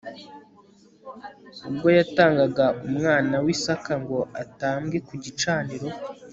[1.69, 5.87] ubwo yatangaga umwana we isaka ngo atambwe kugicaniro